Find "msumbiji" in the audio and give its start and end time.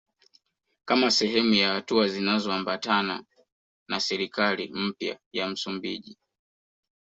5.49-6.17